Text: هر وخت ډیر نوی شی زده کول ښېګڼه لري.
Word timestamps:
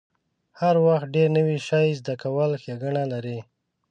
هر 0.59 0.75
وخت 0.85 1.07
ډیر 1.15 1.27
نوی 1.37 1.57
شی 1.67 1.87
زده 1.99 2.13
کول 2.21 2.51
ښېګڼه 2.63 3.03
لري. 3.13 3.39